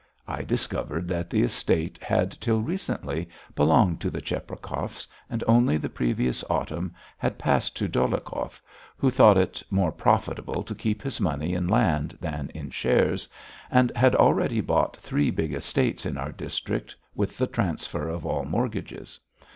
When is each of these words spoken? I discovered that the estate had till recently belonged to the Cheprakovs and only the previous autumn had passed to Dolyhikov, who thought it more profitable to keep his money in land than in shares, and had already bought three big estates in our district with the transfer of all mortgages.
I 0.27 0.41
discovered 0.41 1.07
that 1.09 1.29
the 1.29 1.43
estate 1.43 1.99
had 2.01 2.31
till 2.31 2.59
recently 2.61 3.29
belonged 3.53 4.01
to 4.01 4.09
the 4.09 4.19
Cheprakovs 4.19 5.05
and 5.29 5.43
only 5.47 5.77
the 5.77 5.89
previous 5.91 6.43
autumn 6.49 6.95
had 7.19 7.37
passed 7.37 7.77
to 7.77 7.87
Dolyhikov, 7.87 8.59
who 8.97 9.11
thought 9.11 9.37
it 9.37 9.61
more 9.69 9.91
profitable 9.91 10.63
to 10.63 10.73
keep 10.73 11.03
his 11.03 11.21
money 11.21 11.53
in 11.53 11.67
land 11.67 12.17
than 12.19 12.49
in 12.55 12.71
shares, 12.71 13.29
and 13.69 13.95
had 13.95 14.15
already 14.15 14.59
bought 14.59 14.97
three 14.97 15.29
big 15.29 15.53
estates 15.53 16.03
in 16.03 16.17
our 16.17 16.31
district 16.31 16.95
with 17.13 17.37
the 17.37 17.45
transfer 17.45 18.09
of 18.09 18.25
all 18.25 18.43
mortgages. 18.43 19.19